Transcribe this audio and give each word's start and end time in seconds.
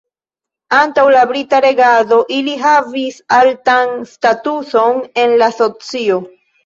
Antaŭ 0.75 1.03
la 1.15 1.19
brita 1.31 1.59
regado, 1.65 2.17
ili 2.37 2.55
havis 2.63 3.19
altan 3.43 3.93
statuson 4.15 5.05
en 5.25 5.37
la 5.43 5.51
socio. 5.59 6.19